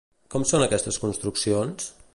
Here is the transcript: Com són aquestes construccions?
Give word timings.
Com 0.35 0.45
són 0.51 0.65
aquestes 0.67 0.99
construccions? 1.05 1.93